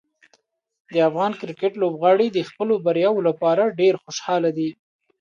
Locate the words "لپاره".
3.29-3.75